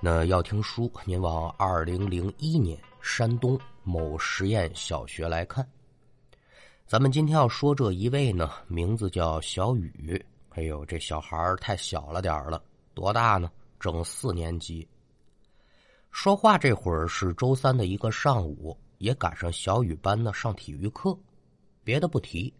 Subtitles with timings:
[0.00, 5.68] 那要听书，您往二零零一年山东某实验小学来看。
[6.86, 10.24] 咱们今天要说这一位呢，名字叫小雨。
[10.50, 12.62] 哎呦，这小孩太小了点了，
[12.94, 13.50] 多大呢？
[13.80, 14.86] 整四年级。
[16.12, 21.18] 说话这会儿是周三的一个上午，也赶上小雨班呢上体育课。
[21.82, 22.54] 别的不提。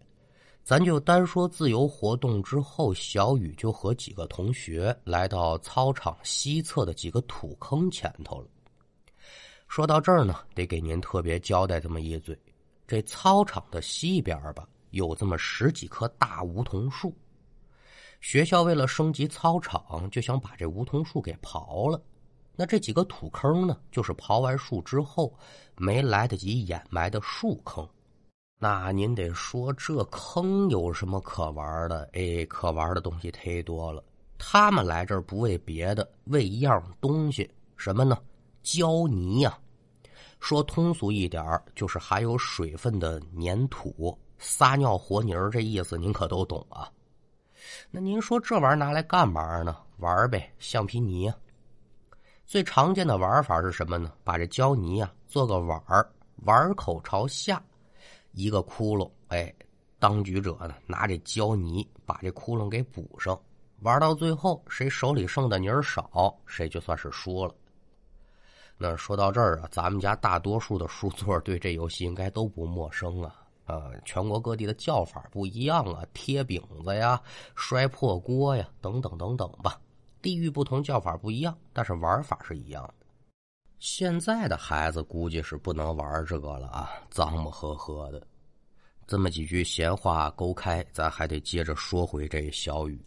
[0.68, 8.46] 咱就单说自由活动之后，小雨就和几个同学来到操场西侧的几个土坑前头了。
[9.66, 12.38] 说到这儿呢，得给您特别交代这么一嘴：
[12.86, 17.16] 这操场的西边吧，有这么十几棵大梧桐树。
[18.20, 21.98] 学校为了升级操场，就想把这梧桐树给刨了。
[22.54, 25.34] 那这几个土坑呢，就是刨完树之后
[25.78, 27.88] 没来得及掩埋的树坑。
[28.60, 32.08] 那您得说这坑有什么可玩的？
[32.12, 34.02] 哎，可玩的东西忒多了。
[34.36, 38.18] 他们来这儿不为别的，为一样东西，什么呢？
[38.62, 39.56] 胶泥呀。
[40.40, 46.90] 说通俗一点就是含有水分的粘土，撒尿和泥儿，这意思您可都懂啊。
[47.90, 49.76] 那您说这玩意儿拿来干嘛呢？
[49.98, 51.34] 玩呗，橡皮泥呀。
[52.44, 54.12] 最常见的玩法是什么呢？
[54.24, 56.08] 把这胶泥啊做个碗儿，
[56.44, 57.62] 碗口朝下。
[58.38, 59.52] 一个窟窿，哎，
[59.98, 63.36] 当局者呢，拿这胶泥把这窟窿给补上。
[63.80, 67.52] 玩到最后，谁手里剩的泥儿少，谁就算是输了。
[68.76, 73.42] 那说到这儿啊，咱们家大多数的书座对这游戏应该都不陌生啊。
[73.66, 77.20] 呃，全国各地的叫法不一样啊，贴饼子呀、
[77.56, 79.80] 摔破锅呀，等等等等吧。
[80.22, 82.97] 地域不同，叫法不一样，但是玩法是一样的。
[83.78, 88.20] 现在的孩子估计是不能玩这个了啊，脏么呵呵的。
[89.06, 93.00] 这么几句闲话勾开，咱还得接着说回这小雨。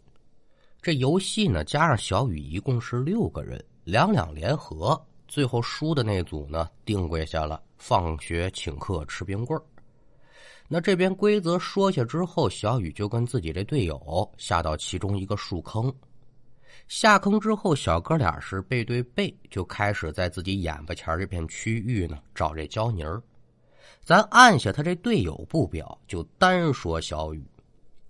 [0.82, 9.62] 这游戏呢，加上小雨一共是六个人，两两联合，最后输的那组呢，定跪下了，放学请客吃冰棍
[10.70, 15.94] 那这边规则说下之后，小雨就跟自己这队友下到其中一个树坑。
[16.88, 23.22] 下坑之后，小哥俩是背对背，就开始在自己眼巴前这片区域呢找这胶泥儿。
[24.04, 27.46] 咱按下他这队友不表，就单说小雨，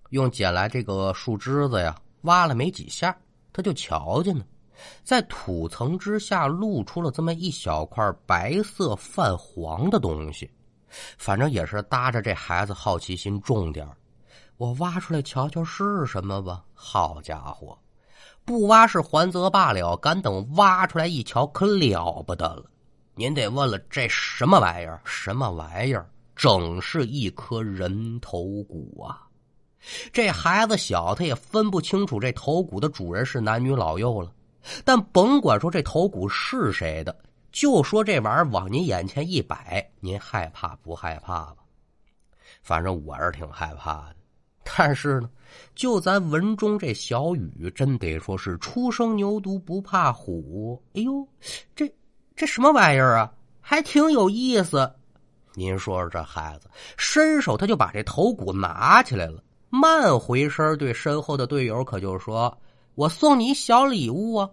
[0.09, 3.15] 用捡来这个树枝子呀，挖了没几下，
[3.51, 4.43] 他就瞧见呢，
[5.03, 10.49] 在土层之下露出了这么一小块白色泛黄的东西。
[11.17, 13.87] 反正也是搭着这孩子好奇心重点
[14.57, 16.63] 我挖出来瞧瞧是什么吧。
[16.73, 17.77] 好家伙！
[18.45, 22.65] 不挖是还则罢了，敢等挖出来一瞧，可了不得了。
[23.15, 25.01] 您得问了，这什么玩意儿？
[25.05, 26.09] 什么玩意儿？
[26.35, 29.27] 整是一颗人头骨啊！
[30.11, 34.31] 这孩子小，他也分不清楚这头骨的主人是男女老幼了。
[34.83, 37.15] 但甭管说这头骨是谁的，
[37.51, 41.57] 就说这玩意儿往您眼前一摆，您害怕不害怕吧？
[42.63, 44.15] 反正我是挺害怕的。
[44.63, 45.29] 但是呢，
[45.75, 50.81] 就咱文中这小雨，真得说是初生牛犊不怕虎。
[50.93, 51.27] 哎呦，
[51.75, 51.91] 这
[52.35, 53.31] 这什么玩意儿啊？
[53.59, 54.91] 还挺有意思。
[55.53, 62.57] 您说说这孩子，伸手他就把这头骨拿起来了，慢回身对身后的队友可就说
[62.95, 64.49] ：“我送你小礼物啊。”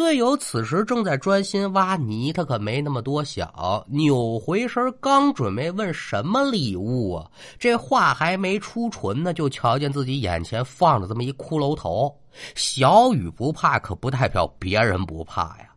[0.00, 12.18] 队友此时正在专心挖泥，他可没那么多想，扭回身刚准备问什么礼物啊，这话还没出唇呢，就瞧见自己眼前放着这么一骷髅头。
[12.54, 15.68] 小雨不怕，可不代表别人不怕呀，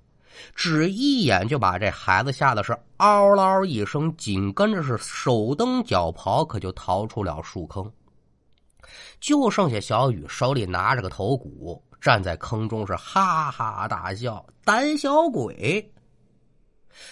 [0.56, 7.91] 只一眼就把这孩子吓得是嗷嗷一声，紧跟着是手蹬脚刨，可就逃出了树坑。
[9.19, 11.83] 就剩下小雨手里拿着个头骨。
[12.03, 15.90] 站在坑中是哈哈大笑，胆小鬼。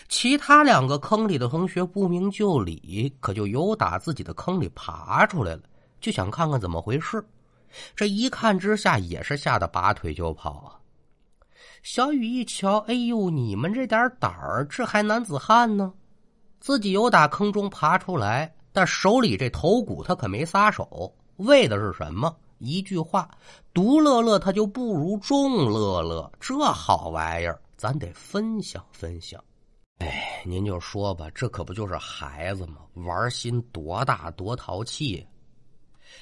[0.10, 5.62] 其他两个坑里的同学不明就里，可就由打自己的坑里爬出来了，
[6.02, 7.24] 就想看看怎么回事。
[7.96, 10.76] 这一看之下，也是吓得拔腿就跑啊！
[11.84, 15.94] 小雨一瞧，哎呦，你们这点胆儿，这还男子汉呢？
[16.60, 22.36] 自己由打坑中爬出来，但手里这头骨他可没撒手，为的是什么？
[22.62, 23.30] 一句话，
[23.74, 29.44] 独乐乐他就不如众乐乐，这好玩意儿，咱得分享分享。
[29.98, 32.78] 哎，您就说吧，这可不就是孩子吗？
[32.94, 35.26] 玩心多大，多淘气。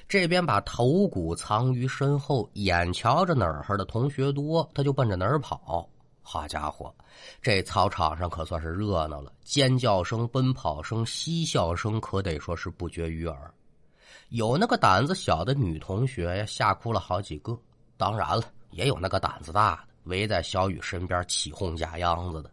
[0.07, 5.89] 这边把头骨藏于身后，眼瞧着哪儿的同学多，他就奔着哪儿跑。
[6.21, 6.93] 好家伙，
[7.41, 13.53] 这操场上可算是热闹了，尖叫声、奔跑声、嬉笑声，可得说是不绝于耳。
[14.29, 17.59] 有那个胆子小的女同学呀，吓哭了好几个。
[17.97, 19.81] 当然了，也有那个胆子大的。
[20.03, 22.49] 围在小雨身边起哄假秧子的。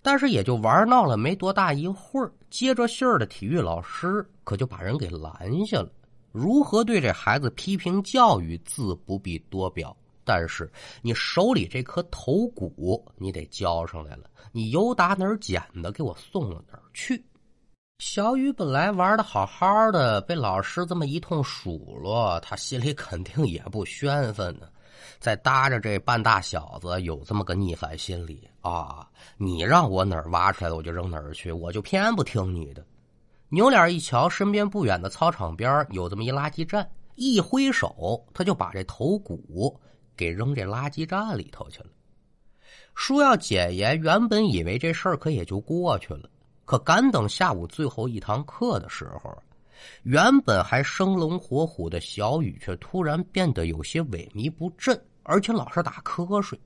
[0.00, 5.90] 但是也就玩闹了没多大一会儿，接着信儿的体育老师可就把人给拦下了。
[6.32, 9.96] 如何对这孩子批评教育，自不必多表。
[10.24, 14.30] 但是你手里这颗头骨，你得交上来了。
[14.52, 17.22] 你由打哪儿捡的，给我送到哪儿去。
[17.98, 24.68] 小雨本来玩的好好的，被老师这么一通数落，他心里肯定也不宣愤呢。
[25.18, 29.04] 再搭着这半大小子，有这么个逆反心理啊！
[29.36, 32.86] 你让我哪儿挖出来的，我就扔哪儿去，我就偏不听你的。
[33.48, 39.76] 扭脸一瞧，身边不远的操场边有这么一垃圾站，一挥手，他就把这头骨
[40.16, 41.90] 给扔这垃圾站里头去了。
[42.94, 46.30] 说要解言，原本以为这事儿可也就过去了。
[46.68, 49.34] 可赶等下午最后一堂课的时候，
[50.02, 56.60] 原本还生龙活虎的小雨却突然变得有些萎靡不振，而且老是打瞌睡。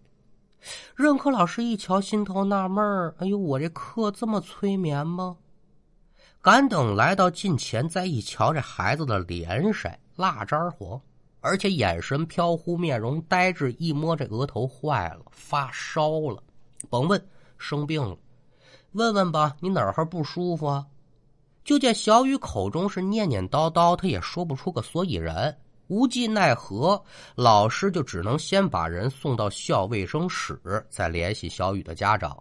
[0.97, 5.37] 任课老师一瞧，心头纳闷：“哎呦，我这课这么催眠吗？”
[6.43, 11.01] 赶等来到近前，再一瞧，这孩子的脸色蜡渣黄，
[11.39, 13.73] 而且眼神飘忽，面容呆滞。
[13.75, 16.43] 一摸这额头，坏了，发烧了。
[16.91, 17.25] 甭问，
[17.57, 18.17] 生病了。
[18.93, 20.87] 问问吧，你哪儿不舒服啊？
[21.65, 25.57] 就见小雨口中是念念叨叨，他也说不出个所以然。
[25.89, 27.03] 无计奈何，
[27.35, 30.59] 老师就只能先把人送到校卫生室，
[30.89, 32.37] 再联系小雨的家长。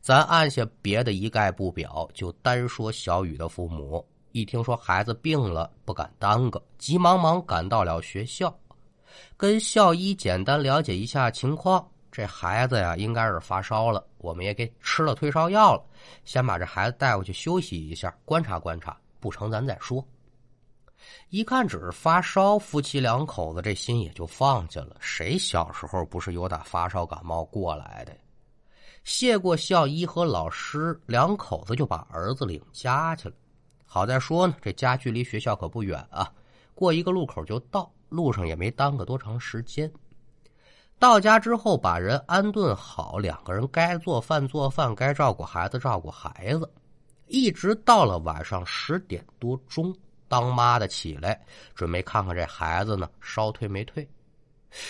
[0.00, 4.04] 咱按下别的一概不表，就单说小雨的父母。
[4.32, 8.54] 一听说孩子病了，不敢耽搁，急忙忙赶到了学校，
[9.36, 11.86] 跟校医简单了解一下情况。
[12.10, 15.84] 这孩子呀，应该是发烧了，我们也给吃了退烧药了。
[16.24, 20.04] 先把这孩子带回去休息一下，观察观察，不成咱再说。
[21.30, 24.96] 一看只是发烧，夫妻两口子这心也就放下了。
[24.98, 28.16] 谁小时候不是有点发烧感冒过来的？
[29.04, 33.34] 谢过校医和老师，两口子就把儿子领家去了。
[33.86, 36.30] 好在说呢，这家距离学校可不远啊，
[36.74, 39.90] 过一个路口就到，路上也没耽搁多长时间。
[40.98, 46.68] 到家之后，把人安顿好，两个人该做饭做饭，该照顾孩子照顾孩子，
[47.26, 49.94] 一直到了晚上十点多钟，
[50.26, 51.40] 当妈的起来
[51.74, 54.08] 准备看看这孩子呢烧退没退。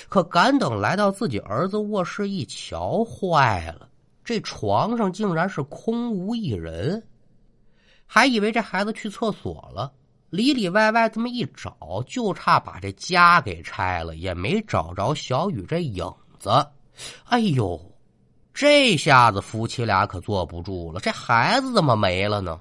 [0.08, 3.88] 可赶等来到自己儿子卧室一瞧，坏了，
[4.24, 7.06] 这床上竟然是空无一人，
[8.06, 9.92] 还以为这孩子去厕所了。
[10.30, 16.04] 里里外外这么一找，就差把这家给拆了，也没找着小雨这影
[16.38, 16.50] 子。
[17.24, 17.80] 哎呦，
[18.52, 21.00] 这下子夫妻俩可坐不住了。
[21.00, 22.60] 这孩子怎么没了呢？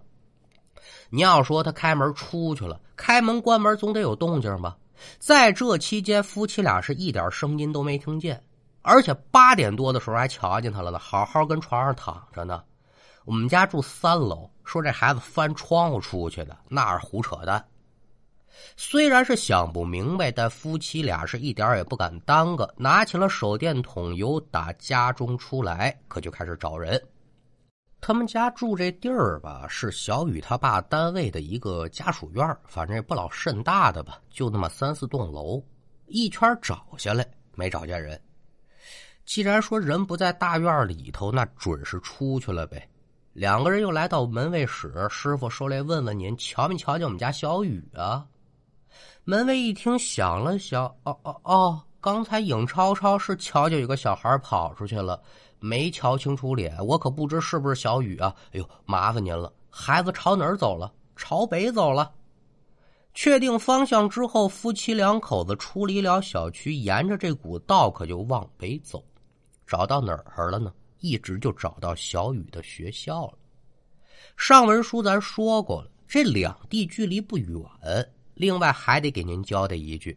[1.09, 4.77] 你要说他开门出去了，开门关门总得有动静吧？
[5.19, 8.41] 在这期间，夫妻俩是一点声音都没听见，
[8.81, 12.63] 而且八点多的时候还瞧见他了呢，好好跟床上躺着呢。
[13.27, 17.61] 我们家住三楼，说这孩子翻窗户出去的，那是胡扯淡。
[18.77, 26.97] 虽然是想不明白，但夫妻俩是一点也不敢耽搁，拿起了手电筒，由打家中出来，可就开始找人。
[27.99, 35.61] 他们家住这地儿吧，是小雨他爸单位的一个家属院，反正也不老甚大的吧，就那么三四栋楼，
[36.05, 38.17] 一圈找下来没找见人。
[39.25, 42.87] 既然说人不在大院里头，那准是出去了呗。
[43.37, 48.25] 两个人又来到门卫室，师傅说来问问您，瞧没瞧见我们家小雨啊？
[49.25, 55.21] 门卫一听，想了想，哦哦哦，刚才影超超是瞧见有个小孩跑出去了，
[55.59, 58.33] 没瞧清楚脸，我可不知是不是小雨啊？
[58.53, 60.91] 哎呦，麻烦您了，孩子朝哪儿走了？
[61.15, 62.11] 朝北走了。
[63.13, 69.03] 确定方向之后，夫妻两口子出离了小区，沿着这股道可就往北走，
[69.67, 70.73] 找到哪儿了呢？
[70.99, 73.33] 一直就找到小雨的学校了。
[74.35, 77.59] 上文书咱说过了，这两地距离不远。
[78.33, 80.15] 另外还得给您交代一句，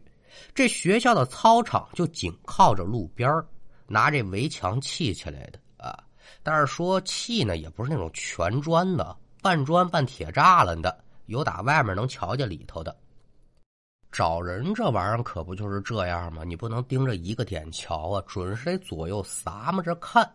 [0.53, 3.43] 这学校的操场就紧靠着路边
[3.87, 5.97] 拿这围墙砌起来的啊。
[6.43, 12.95] 但是说砌呢，也不是那种全砖的，半砖半铁栅栏的，有打外面能瞧见里头的。
[14.11, 16.43] 找人这玩意儿可不就是这样吗？
[16.43, 20.31] 你不能盯着一个点瞧啊，准是得左右撒摸着看。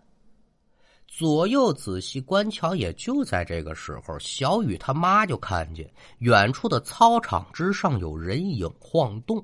[1.06, 9.42] 左右仔细观瞧，也就在这个时候，小雨他妈就看见远处的操场之上有人影晃动，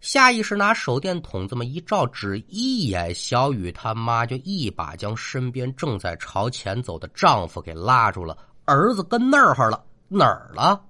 [0.00, 8.36] 下意识拿手电筒这么一照，只一眼，小雨他妈就一把将身边正在朝前走的丈夫给拉住了。
[8.64, 10.80] 儿子跟那儿了，哪儿了？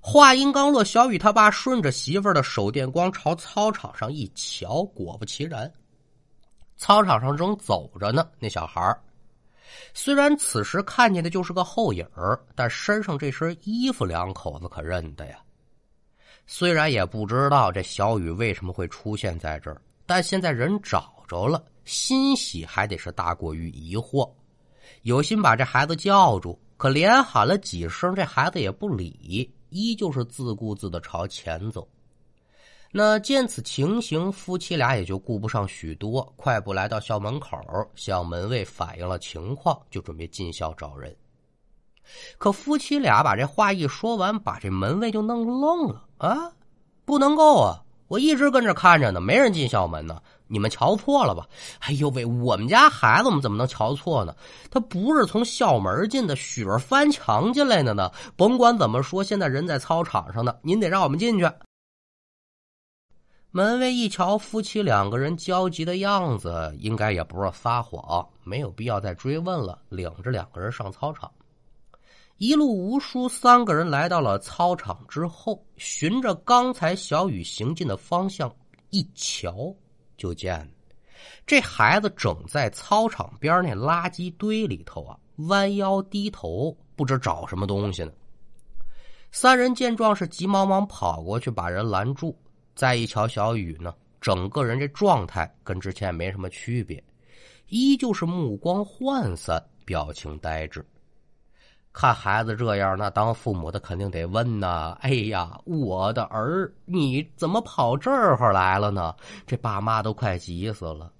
[0.00, 5.68] 话音刚落，小雨他爸顺着媳妇儿的手电光朝操场上一瞧，果不其然。
[6.76, 8.28] 操场上正走着呢。
[8.38, 8.96] 那小孩
[9.94, 12.06] 虽然此时看见的就是个后影
[12.54, 15.38] 但身上这身衣服两口子可认得呀。
[16.46, 24.28] 虽然也不知道这小雨为什么会出现在这儿，但现在人找着了，欣喜还得是大过于疑惑。
[25.02, 31.88] 有心把这孩子叫住，可连喊了几声，这孩子也不理，依旧是自顾自的朝前走。
[32.94, 37.56] 那见此情形，夫妻俩也就顾不上许多，快步来到校门口，
[37.94, 41.16] 向门卫反映了情况，就准备进校找人。
[42.36, 46.52] 可夫妻俩把这话一说完，把这门卫就弄愣了啊！
[47.06, 47.82] 不能够啊！
[48.08, 51.48] 我一直跟着看着呢，没人进校门呢，你们瞧错了吧？
[51.78, 54.36] 哎呦喂，我们家孩子们怎么能瞧错呢？
[54.70, 58.10] 他不是从校门进的，许是翻墙进来的呢。
[58.36, 61.50] 甭管怎么说，现在人在操场上呢，您得让我们进去。
[63.54, 71.30] 门卫一瞧夫妻两个人焦急的样子，应该也不是撒谎，没有必要再追问了，领着两个人上操场。
[72.38, 78.50] 一路无书，三个人来到了操场之后，循着刚才小雨行进的方向
[78.88, 79.74] 一瞧，
[80.16, 80.66] 就见
[81.46, 85.18] 这孩子正在操场边那垃圾堆里头啊，
[85.48, 88.12] 弯腰低头，不知找什么东西呢。
[89.30, 92.34] 三人见状是急忙忙跑过去把人拦住。
[92.74, 97.02] 再一瞧，小雨呢，整个人这状态跟之前没什么区别，
[97.68, 100.84] 依旧是目光涣散，表情呆滞。
[101.92, 109.14] 看孩子这样，那当父母的肯定得问呐：“哎呀，我的儿，你怎么跑这儿来了呢？”
[109.46, 111.12] 这爸妈都快急死了。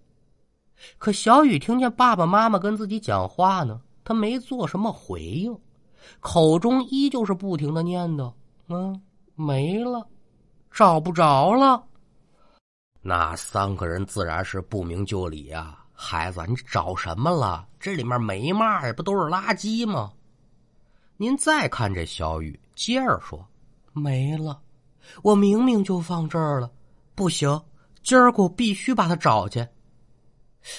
[0.97, 5.55] 可小雨听见爸爸妈妈跟自己讲话呢，他没做什么回应，
[6.21, 8.33] 口中依旧是不停的念叨
[8.69, 8.99] ：“嗯，
[9.35, 10.07] 没了。”
[10.73, 11.85] 找不着了，
[13.03, 15.79] 那三个人自然是不明就里呀。
[15.93, 17.69] 孩子，你找什么了？
[17.79, 20.11] 这里面没嘛呀，不都是垃圾吗？
[21.19, 23.47] 您再看这小雨，接着说，
[23.93, 24.61] 没了。
[25.23, 26.71] 我明明就放这儿了，
[27.15, 27.61] 不行，
[28.03, 29.65] 今儿个我必须把它找去。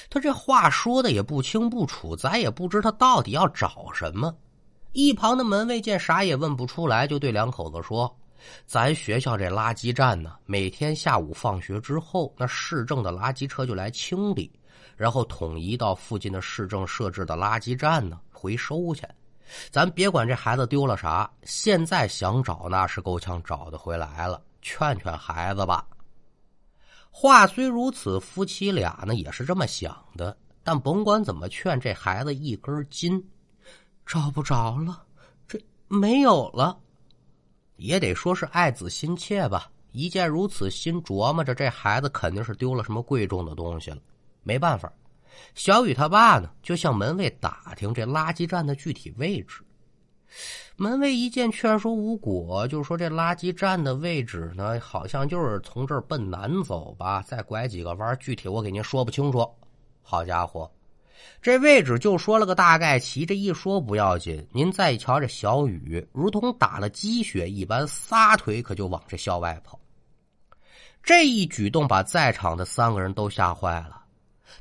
[0.09, 4.35] 他这话说的也不清不楚，咱也不知他到底要找什么。
[4.91, 8.13] 一旁的门卫见啥也问不出来，就对两口子说。
[8.65, 14.51] 咱学校这垃圾站呢，每天下午放学之后，那市政的垃圾车就来清理，
[14.95, 19.03] 然后统一到附近的市政设置的垃圾站呢回收去。
[19.69, 24.41] 咱别管这孩子丢了啥，现在想找那是够呛找得回来了。
[24.61, 25.85] 劝劝孩子吧。
[27.11, 30.35] 话虽如此，夫妻俩呢也是这么想的。
[30.63, 33.21] 但甭管怎么劝，这孩子一根筋，
[34.05, 35.03] 找不着了，
[35.45, 35.59] 这
[35.89, 36.79] 没有了。
[37.75, 39.69] 也得说是爱子心切吧。
[39.91, 43.97] 一见如此，心琢磨着这孩子肯定是丢了什么贵重的东西了。
[44.41, 44.91] 没办法，
[45.55, 49.63] 小雨他爸呢就向门卫打听这垃圾站的具体位置。
[50.75, 59.47] 门卫一见劝说无果，就说这垃圾站的位置呢，好像就是从这儿奔南走吧，再拐几个弯，具体我给您说不清楚。
[60.01, 60.69] 好家伙！
[61.41, 69.79] 这位置就说了个大概齐，这一说不要紧，您再瞧这小雨，如同打了鸡血一般，撒腿可就往这校外跑。
[71.01, 74.01] 这一举动把在场的三个人都吓坏了，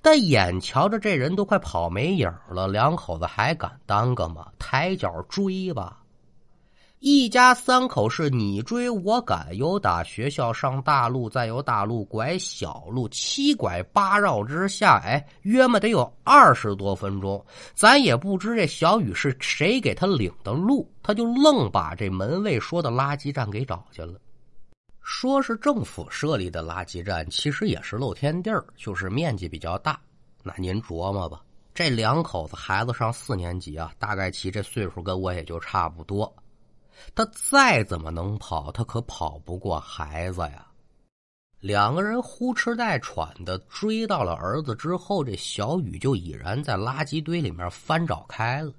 [0.01, 4.49] 但眼瞧着这人都快跑没影了，两口子还敢耽搁吗？
[4.59, 6.02] 抬脚追吧！
[7.05, 17.45] 一家三口是你追我赶，由打学校上大路，再由大路拐小路，七拐八绕之下，哎，约么得有二十多分钟。
[17.75, 24.15] 咱也不知这小雨是谁给他领的路，他就愣把这门卫说的垃圾站给找去了。
[25.01, 29.99] 说是政府设立的垃圾站，其实也是露天地儿，就是面积比较大。
[30.45, 31.41] 那您琢磨吧，
[31.75, 36.33] 这两口子孩子上四年级啊，大概其这岁数跟我也就差不多。
[37.15, 40.67] 他再怎么能跑，他可跑不过孩子呀。
[41.61, 48.73] 两个人呼哧带喘的追到了儿子之后，这小雨就已然在垃圾堆里面翻找开了。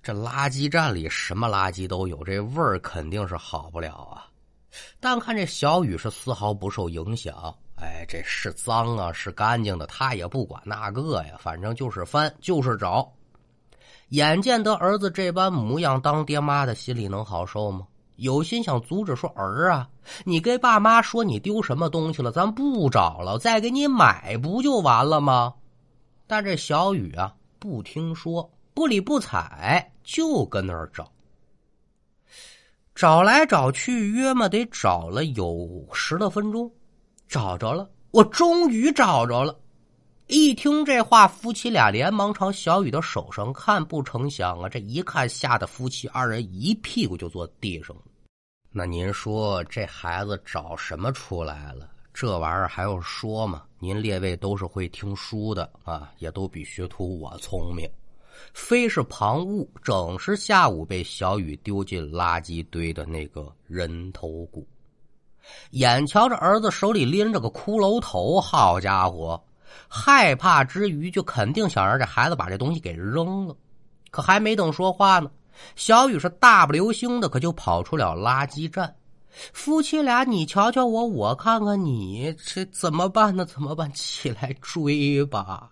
[0.00, 4.30] 这垃圾站里什么垃圾都有，这味儿肯定是好不了啊。
[5.00, 13.12] 但看这小雨是丝毫不受影响，哎，这是脏啊，是干净的，他也不管那个呀，反正就是翻，就是找。
[14.10, 17.86] 眼见得儿子这般模样，当爹妈的心里能好受吗？
[18.16, 19.88] 有心想阻止，说儿啊，
[20.24, 25.52] 你跟爸妈说你丢什么东西了，咱不找了，再给你买不就完了吗？
[26.26, 31.12] 但这小雨啊，不听说，不理不睬，就跟那儿找。
[32.94, 36.70] 找来找去，约么得找了有十来分钟，
[37.28, 39.54] 找着了，我终于找着了。
[40.28, 48.02] 一听这话，夫妻俩连忙朝小雨的手上看，不成想啊，这一看，吓得夫妻二人一屁股就坐地上了。
[48.72, 51.88] 那您说这孩子找什么出来了？
[52.12, 53.62] 这玩意儿还用说吗？
[53.78, 57.88] 您列位都是会听书的啊，也都比学徒我聪明。
[58.52, 64.66] 非是旁物，正是下午被小雨丢进垃圾堆的那个人头骨。
[65.70, 69.40] 眼瞧着儿子手里拎着个骷髅头，好家伙！
[69.88, 73.56] 害怕之余，就肯定想让这孩子把这东西给扔了。
[74.10, 75.30] 可还没等说话呢，
[75.74, 78.94] 小雨是大步流星的，可就跑出了垃圾站。
[79.52, 83.44] 夫妻俩，你瞧瞧我，我看看你，这怎么办呢？
[83.44, 83.92] 怎么办？
[83.92, 85.70] 起来追吧！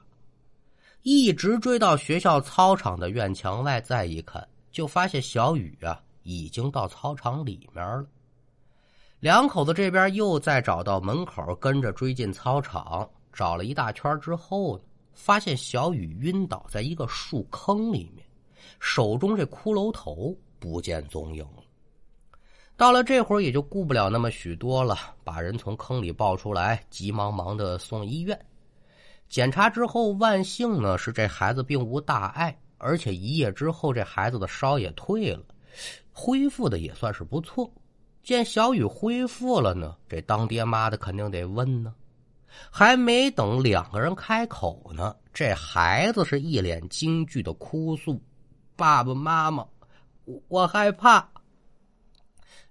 [1.02, 8.04] 一直追到学校操场的院墙外，再一看，就发现小雨啊已经到操场里面了。
[9.20, 13.08] 两口子这边又再找到门口，跟着追进操场。
[13.34, 18.24] 找了一大圈之后呢，发现小雨晕倒在一个树坑里面，
[18.78, 21.44] 手中这骷髅头不见踪影。
[22.76, 28.38] 到了这会儿，也就顾不了那么许多了，把人从坑里抱出来，急忙忙的送医院。
[29.28, 35.42] 检查之后，万幸呢是这孩子并无大碍，而且一夜之后这孩子的烧也退了，
[36.12, 37.70] 恢复的也算是不错。
[38.22, 41.94] 见小雨恢复了呢，这当爹妈的肯定得问呢。
[42.70, 48.20] 还没等两个人开口呢，这孩子是一脸惊惧的哭诉
[48.76, 49.66] ：“爸爸妈妈，
[50.24, 51.28] 我我害怕。”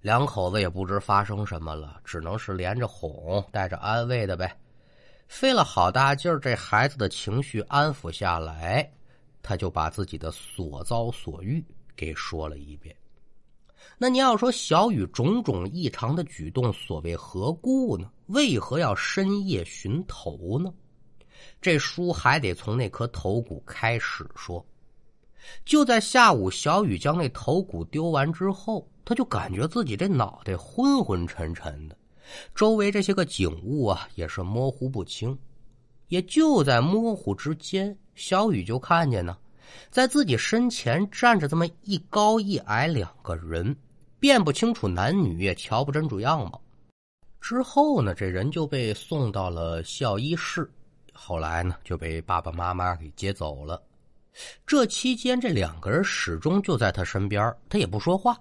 [0.01, 4.57] 两口子也不知发生什么了，只能是连着哄，带着安慰的呗。
[5.27, 8.91] 费了好大劲儿，这孩子的情绪安抚下来，
[9.41, 11.63] 他就把自己的所遭所遇
[11.95, 12.93] 给说了一遍。
[13.97, 18.09] 那你要说小雨种种异常的举动，所谓何故呢？
[18.27, 20.73] 为何要深夜寻头呢？
[21.61, 24.65] 这书还得从那颗头骨开始说。
[25.65, 31.97] 就在下午，小雨将那头骨丢完之后，他就感觉自己这脑袋昏昏沉沉的，
[32.55, 35.37] 周围这些个景物啊也是模糊不清。
[36.07, 39.37] 也就在模糊之间，小雨就看见呢，
[39.89, 43.75] 在自己身前站着这么一高一矮两个人。
[44.19, 46.61] 辨不清楚男女，也瞧不真主样貌。
[47.41, 50.71] 之后呢，这人就被送到了校医室，
[51.11, 53.83] 后来呢就被爸爸妈妈给接走了。
[54.65, 58.39] 这期间，这两个人始终就在他身边，他也不说话。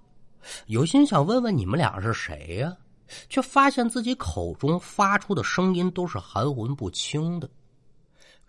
[0.67, 2.77] 有心想问问你们俩是谁呀，
[3.29, 7.51] 却发现自己口中发出的声音都是含混不清的。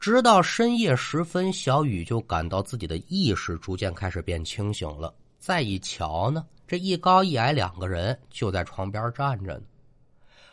[0.04, 5.16] 直到深夜时分，小雨就感到自己的意识逐渐开始变清醒了。
[5.40, 6.46] 再一瞧呢。
[6.68, 9.62] 这一高一矮两个人就在床边站着呢，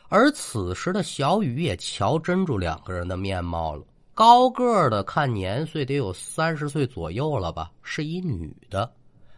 [0.08, 3.84] 而此时的小雨也瞧真住两个人的面貌了。
[4.14, 8.88] 高个的看年岁得有三十岁左右了吧，是一女的；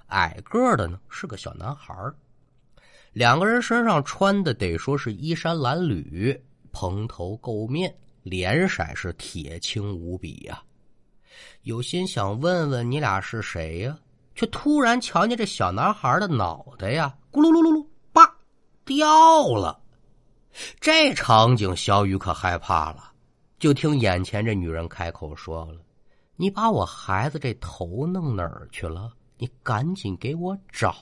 [0.08, 1.94] 矮个的呢是个小男孩
[3.14, 6.38] 两个人身上穿的得说是衣衫褴褛、
[6.70, 10.62] 蓬头垢面，脸色是铁青无比呀。
[11.62, 13.98] 有心想问问你俩是谁呀？
[14.34, 18.22] 却突然瞧见这小男孩的脑袋呀，咕噜噜噜噜，叭，
[18.84, 19.78] 掉了。
[20.80, 23.12] 这场景，小雨可害怕了。
[23.58, 25.78] 就听眼前这女人开口说了
[26.36, 29.12] ：“你把我孩子这头弄哪儿去了？
[29.36, 30.96] 你赶紧给我找。”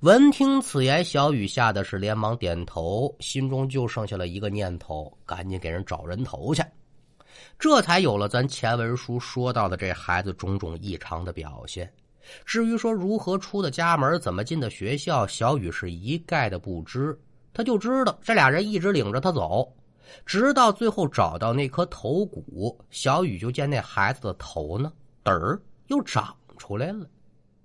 [0.00, 6.62] 闻听此言，小雨吓得是连忙点头，心中就剩下了一个念头：赶紧给人找人头去。
[7.58, 11.90] 这才有了咱前文书说到的这孩子种种异常的表现。
[12.44, 17.18] 至于说如何出的家门，怎么进的学校，小雨是一概的不知。
[17.52, 19.72] 他就知道这俩人一直领着他走，
[20.26, 24.92] 直到最后找到那颗头骨，小雨就见那孩子的头呢，
[25.24, 27.06] 嘚儿又长出来了。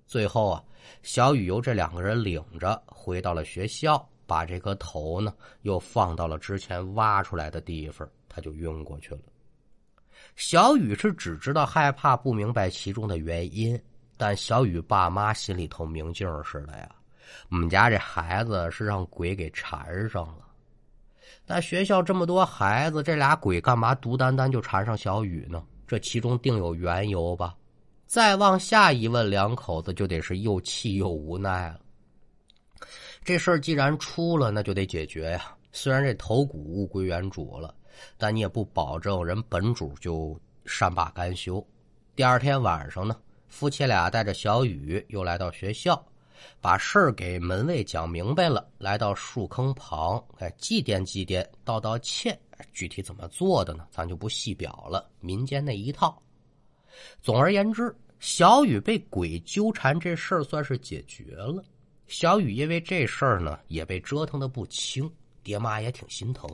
[0.08, 0.64] 最后啊，
[1.04, 9.22] 小雨由这两个人领着回到了学校，把这颗头呢又放到了之前挖出来的地方，他就晕过去了。
[10.36, 13.80] 小雨是只知道害怕，不明白其中的原因。
[14.18, 16.90] 但小雨爸妈心里头明镜似的呀，
[17.50, 20.46] 我们家这孩子是让鬼给缠上了。
[21.46, 25.64] 但学校这么多孩子，这俩鬼干嘛独单单就缠上小雨呢？
[25.86, 27.56] 这其中定有缘由吧？
[28.06, 31.80] 再往下一问，两口子就得是又气又无奈了。
[33.24, 35.56] 这事儿既然出了，那就得解决呀。
[35.72, 37.74] 虽然这头骨物归原主了。
[38.18, 41.66] 但你也不保证人本主就善罢甘休。
[42.14, 43.16] 第二天晚上呢，
[43.48, 46.06] 夫妻俩带着小雨又来到学校，
[46.60, 52.38] 把事儿给门卫讲明白了，来到树坑旁，哎，祭奠祭奠，道道歉。
[52.74, 53.88] 具体怎么做的呢？
[53.92, 56.22] 咱就不细表了，民间那一套。
[57.22, 61.64] 总而言之，小雨被鬼纠缠这事儿算是解决了。
[62.08, 65.12] 小雨因为这事儿呢，也被折腾的不轻，
[65.44, 66.50] 爹妈也挺心疼。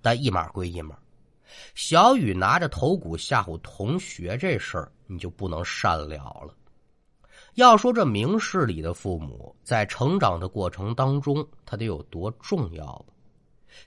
[0.00, 0.98] 但一码归一码，
[1.74, 6.54] 小雨拿着头骨吓唬同学这事儿，你就不能善了了。
[7.54, 13.11] 要说这明事理的父母，在成长的过程当中，他得有多重要吧？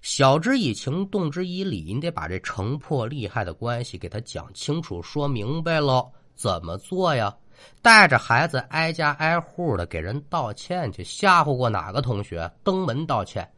[0.02, 6.12] 晓之以情，动之以理，你得把这成破利害的关系给他讲清楚、说明白喽。
[6.36, 7.34] 怎么做呀？
[7.82, 12.52] 带着孩子挨家挨户的给人道歉去，吓唬过哪个同学？
[12.64, 13.50] 登门道歉。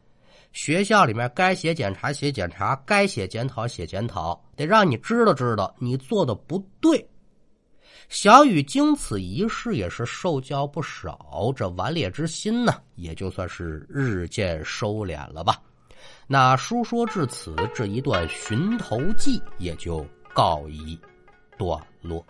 [0.52, 7.06] 学校里面该写检查写检查，该写检讨写检讨，得让你知道知道你做的不对。
[8.08, 15.60] 小雨经此一事也是受教不少，这顽劣之心呢，也就算是日渐收敛了吧。
[16.30, 20.98] 那书说至此，这一段寻头记也就告一
[21.56, 22.22] 段落。